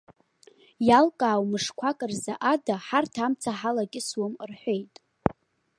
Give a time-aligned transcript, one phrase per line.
[0.87, 4.95] Иалкаау мышқәак рзы ада ҳарҭ амца ҳалакьысуам,- рҳәеит.